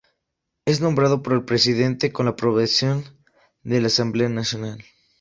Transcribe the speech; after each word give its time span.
Es 0.65 0.81
nombrado 0.81 1.21
por 1.21 1.33
el 1.33 1.45
presidente, 1.45 2.11
con 2.11 2.25
la 2.25 2.31
aprobación 2.31 3.03
de 3.61 3.81
la 3.81 3.85
Asamblea 3.85 4.29
Nacional. 4.29 4.83